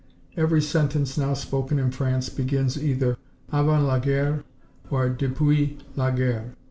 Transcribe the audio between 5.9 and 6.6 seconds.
la guerre."